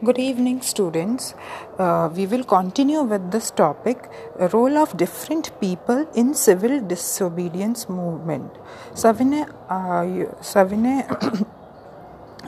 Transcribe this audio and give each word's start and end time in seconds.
Good 0.00 0.20
evening, 0.20 0.60
students. 0.60 1.34
Uh, 1.76 2.08
we 2.14 2.24
will 2.26 2.44
continue 2.44 3.02
with 3.02 3.32
this 3.32 3.50
topic 3.50 3.98
role 4.52 4.78
of 4.78 4.96
different 4.96 5.50
people 5.60 6.06
in 6.14 6.34
civil 6.34 6.80
disobedience 6.82 7.88
movement. 7.88 8.52
सविनय 8.96 9.44
uh, 9.68 10.44
सविनय 10.52 11.02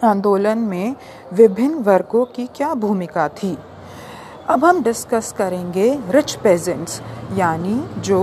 आंदोलन 0.04 0.58
में 0.68 0.94
विभिन्न 1.32 1.82
वर्गों 1.82 2.24
की 2.36 2.46
क्या 2.56 2.72
भूमिका 2.86 3.28
थी 3.42 3.56
अब 4.50 4.64
हम 4.64 4.82
डिस्कस 4.82 5.34
करेंगे 5.38 5.90
रिच 6.10 6.34
पेजेंट्स 6.44 7.00
यानी 7.38 7.78
जो 8.00 8.22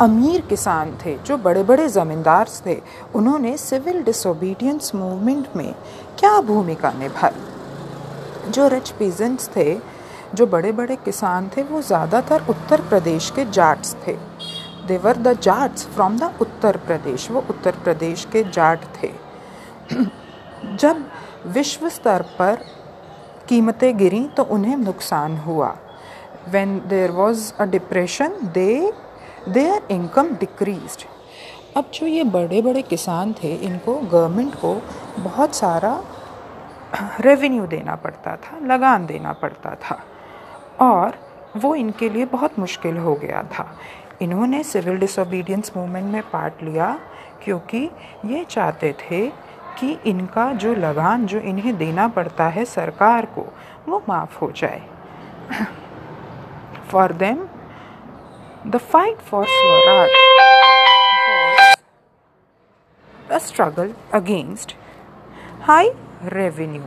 अमीर 0.00 0.40
किसान 0.48 0.98
थे 1.04 1.18
जो 1.26 1.36
बड़े 1.44 1.62
बड़े 1.62 1.88
ज़मींदार 2.00 2.48
थे 2.66 2.80
उन्होंने 3.14 3.56
सिविल 3.58 4.02
डिसोबीडियंस 4.04 4.94
मूवमेंट 4.94 5.56
में 5.56 5.72
क्या 6.20 6.40
भूमिका 6.40 6.92
निभाई 6.98 7.60
जो 8.50 8.68
रिच 8.68 8.90
पीजेंट्स 8.90 9.48
थे, 9.56 9.80
जो 10.34 10.46
बड़े 10.46 10.72
बड़े 10.72 10.96
किसान 10.96 11.48
थे, 11.48 11.62
वो 11.62 11.82
ज़्यादातर 11.82 12.46
उत्तर 12.48 12.80
प्रदेश 12.80 13.30
के 13.30 13.44
जाट्स 13.44 13.94
थे। 14.06 14.16
They were 14.86 15.16
the 15.16 15.38
Jats 15.40 15.86
from 15.86 16.18
the 16.18 16.32
Uttar 16.40 16.76
Pradesh, 16.76 17.30
वो 17.30 17.44
उत्तर 17.50 17.76
प्रदेश 17.84 18.24
के 18.32 18.42
जाट 18.44 18.84
थे। 19.02 19.10
जब 20.76 21.04
विश्व 21.46 21.88
स्तर 21.88 22.22
पर 22.38 22.64
कीमतें 23.48 23.98
गिरी 23.98 24.28
तो 24.36 24.42
उन्हें 24.42 24.76
नुकसान 24.76 25.36
हुआ। 25.36 25.76
When 26.48 26.78
there 26.88 27.10
was 27.10 27.52
a 27.60 27.64
depression 27.64 28.36
they 28.54 28.92
their 29.48 29.86
income 29.90 30.28
decrease 30.34 31.04
अब 31.76 31.90
जो 31.94 32.06
ये 32.06 32.24
बड़े 32.24 32.60
बड़े 32.62 32.82
किसान 32.82 33.32
थे, 33.32 33.54
इनको 33.54 33.94
गवर्नमेंट 33.94 34.54
को 34.54 34.82
बहुत 35.18 35.54
सारा 35.54 36.04
रेवेन्यू 37.20 37.66
देना 37.66 37.94
पड़ता 37.94 38.36
था, 38.36 38.58
लगान 38.66 39.06
देना 39.06 39.32
पड़ता 39.32 39.74
था। 39.74 40.04
और 40.80 41.14
वो 41.56 41.74
इनके 41.74 42.08
लिए 42.08 42.24
बहुत 42.24 42.58
मुश्किल 42.58 42.96
हो 42.96 43.14
गया 43.14 43.42
था। 43.42 43.78
इन्होंने 44.22 44.62
सिविल 44.62 44.98
डिसोबीडियंस 44.98 45.72
मूवमेंट 45.76 46.12
में 46.12 46.22
पार्ट 46.22 46.62
लिया, 46.62 47.00
क्योंकि 47.44 47.90
ये 48.24 48.44
चाहते 48.44 48.92
थे 48.92 49.28
कि 49.78 49.98
इनका 50.06 50.52
जो 50.52 50.74
लगान, 50.74 51.26
जो 51.26 51.38
इन्हें 51.38 51.76
देना 51.76 52.08
पड़ता 52.08 52.44
है 52.44 52.64
सरकार 52.64 53.26
को, 53.26 53.52
वो 53.88 54.02
माफ़ 54.08 54.38
हो 54.38 54.50
जाए। 54.50 54.82
For 56.90 57.12
them 57.12 57.46
the 58.66 58.76
fight 58.76 59.16
for 59.16 59.46
swaraj 59.48 60.08
struggle 63.52 63.90
against 64.12 64.68
high 65.68 65.90
revenue 66.24 66.84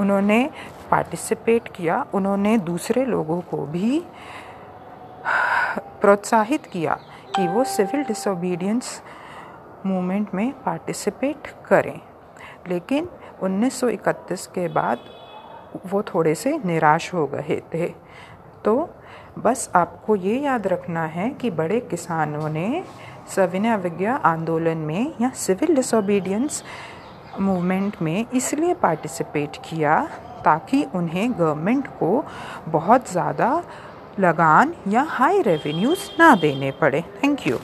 उन्होंने 0.00 0.50
पार्टिसिपेट 0.90 1.68
किया, 1.68 2.06
उन्होंने 2.14 2.58
दूसरे 2.58 3.04
लोगों 3.04 3.40
को 3.40 3.56
भी 3.56 4.04
प्रोत्साहित 6.00 6.66
किया 6.66 6.98
कि 7.36 7.48
वो 7.48 7.64
सिविल 7.64 8.02
डिसोबीडियंस 8.02 9.02
मूवमेंट 9.86 10.34
में 10.34 10.52
पार्टिसिपेट 10.52 11.54
करें। 11.66 12.00
लेकिन 12.68 13.08
1931 13.42 14.46
के 14.46 14.68
बाद 14.68 14.98
वो 15.86 16.02
थोड़े 16.02 16.34
से 16.34 16.58
निराश 16.64 17.14
हो 17.14 17.26
गए 17.26 17.62
थे। 17.74 17.94
तो 18.64 18.90
बस 19.38 19.70
आपको 19.74 20.16
ये 20.16 20.40
याद 20.40 20.66
रखना 20.66 21.04
है 21.04 21.30
कि 21.30 21.50
बड़े 21.50 21.80
किसानों 21.80 22.48
ने 22.48 22.84
सविनय 23.36 23.68
अवज्ञा 23.68 24.16
आंदोलन 24.16 24.78
में 24.78 25.14
या 25.20 25.30
सिविल 25.30 25.74
डिसोबीडियंस 25.74 26.64
मूवमेंट 27.38 27.96
में 28.02 28.26
इसलिए 28.34 28.74
पार्टिसिपेट 28.74 29.56
किया 29.64 30.00
ताकि 30.44 30.82
उन्हें 30.94 31.32
गवर्नमेंट 31.32 31.86
को 31.98 32.24
बहुत 32.68 33.10
ज़्यादा 33.12 33.62
लगान 34.20 34.74
या 34.88 35.02
हाई 35.08 35.42
रेवेन्यूज़ 35.42 36.08
ना 36.18 36.34
देने 36.36 36.70
पड़े। 36.70 37.00
Thank 37.22 37.46
you 37.46 37.58